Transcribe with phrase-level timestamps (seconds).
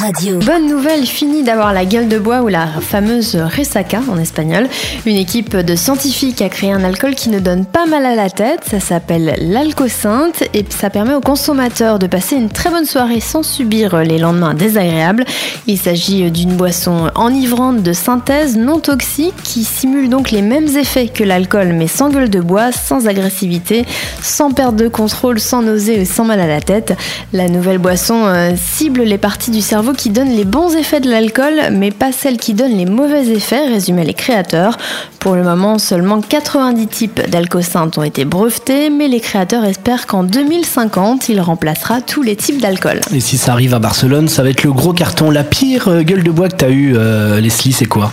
[0.00, 0.38] radio.
[0.38, 4.68] Bonne nouvelle, fini d'avoir la gueule de bois ou la fameuse resaca en espagnol.
[5.06, 8.30] Une équipe de scientifiques a créé un alcool qui ne donne pas mal à la
[8.30, 8.60] tête.
[8.70, 13.42] Ça s'appelle l'alcocinte et ça permet aux consommateurs de passer une très bonne soirée sans
[13.42, 15.24] subir les lendemains désagréables.
[15.66, 21.08] Il s'agit d'une boisson enivrante de synthèse non toxique qui simule donc les mêmes effets
[21.08, 23.84] que l'alcool mais sans gueule de bois, sans agressivité,
[24.22, 26.96] sans perte de contrôle, sans nausée et sans mal à la tête.
[27.32, 31.08] La nouvelle boisson euh, cible les parties du cerveau qui donnent les bons effets de
[31.08, 34.76] l'alcool, mais pas celles qui donnent les mauvais effets, résumaient les créateurs.
[35.18, 40.24] Pour le moment, seulement 90 types d'alcocyntes ont été brevetés, mais les créateurs espèrent qu'en
[40.24, 43.00] 2050, il remplacera tous les types d'alcool.
[43.14, 45.30] Et si ça arrive à Barcelone, ça va être le gros carton.
[45.30, 48.12] La pire euh, gueule de bois que t'as eu, euh, Leslie, c'est quoi?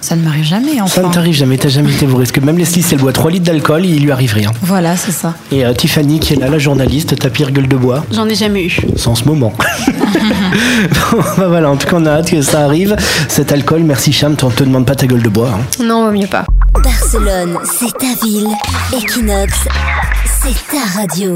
[0.00, 1.02] Ça ne m'arrive jamais, Ça enfin.
[1.02, 2.22] ne t'arrive jamais, t'as jamais été bourré.
[2.24, 4.50] Parce que même Leslie, si elle boit 3 litres d'alcool, il lui arrive rien.
[4.62, 5.34] Voilà, c'est ça.
[5.52, 8.34] Et euh, Tiffany, qui est là, la journaliste, ta pire gueule de bois J'en ai
[8.34, 8.76] jamais eu.
[8.96, 9.52] C'est en ce moment.
[11.12, 12.96] bon, bah voilà, en tout cas, on a hâte que ça arrive.
[13.28, 15.50] Cet alcool, merci Cham, on te demande pas ta gueule de bois.
[15.54, 15.84] hein.
[15.84, 16.44] Non, vaut mieux pas.
[16.82, 18.48] Barcelone, c'est ta ville.
[18.96, 19.52] Equinox,
[20.42, 21.34] c'est ta radio.